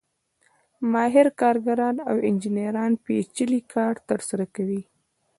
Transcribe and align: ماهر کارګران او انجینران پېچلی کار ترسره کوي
ماهر 0.91 1.27
کارګران 1.41 1.95
او 2.09 2.15
انجینران 2.27 2.91
پېچلی 3.03 3.59
کار 3.73 3.95
ترسره 4.07 4.45
کوي 4.55 4.81